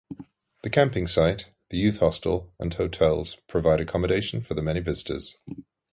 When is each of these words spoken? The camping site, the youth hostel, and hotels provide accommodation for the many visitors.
The 0.63 0.71
camping 0.71 1.05
site, 1.05 1.51
the 1.69 1.77
youth 1.77 1.99
hostel, 1.99 2.51
and 2.59 2.73
hotels 2.73 3.35
provide 3.47 3.79
accommodation 3.81 4.41
for 4.41 4.55
the 4.55 4.63
many 4.63 4.79
visitors. 4.79 5.37